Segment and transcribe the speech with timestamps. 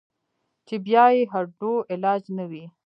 [0.67, 2.63] چې بيا ئې هډو علاج نۀ وي-